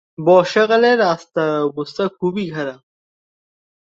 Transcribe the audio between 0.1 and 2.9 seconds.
বর্ষাকালে রাস্তার অবস্থা খুবই খারাপ।